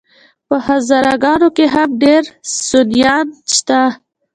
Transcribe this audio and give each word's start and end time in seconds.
په 0.47 0.55
هزاره 0.67 1.15
ګانو 1.23 1.49
کي 1.57 1.65
هم 1.73 1.89
ډير 2.01 2.23
سُنيان 2.67 3.27
شته 3.55 3.81